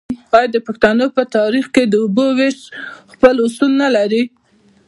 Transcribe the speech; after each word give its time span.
آیا 0.35 0.47
د 0.53 0.57
پښتنو 0.67 1.05
په 1.15 1.23
کلتور 1.33 1.53
کې 1.73 1.83
د 1.87 1.93
اوبو 2.03 2.25
ویش 2.37 2.57
خپل 3.13 3.35
اصول 3.45 3.71
نلري؟ 3.81 4.23